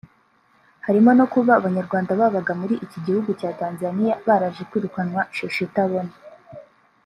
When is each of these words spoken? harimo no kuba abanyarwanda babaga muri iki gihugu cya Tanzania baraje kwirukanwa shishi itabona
harimo 0.85 1.11
no 1.19 1.25
kuba 1.33 1.51
abanyarwanda 1.55 2.11
babaga 2.19 2.51
muri 2.61 2.75
iki 2.85 2.99
gihugu 3.05 3.29
cya 3.39 3.49
Tanzania 3.59 4.13
baraje 4.27 4.61
kwirukanwa 4.69 5.21
shishi 5.35 5.61
itabona 5.67 6.13